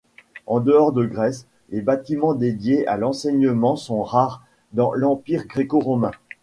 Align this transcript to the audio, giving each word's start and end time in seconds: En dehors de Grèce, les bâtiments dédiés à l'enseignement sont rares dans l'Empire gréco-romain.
En 0.47 0.61
dehors 0.61 0.93
de 0.93 1.05
Grèce, 1.05 1.45
les 1.69 1.81
bâtiments 1.83 2.33
dédiés 2.33 2.87
à 2.87 2.97
l'enseignement 2.97 3.75
sont 3.75 4.01
rares 4.01 4.43
dans 4.73 4.93
l'Empire 4.93 5.45
gréco-romain. 5.45 6.09